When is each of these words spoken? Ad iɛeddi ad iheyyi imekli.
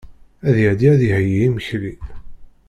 Ad 0.47 0.55
iɛeddi 0.63 0.87
ad 0.93 1.01
iheyyi 1.07 1.37
imekli. 1.47 1.93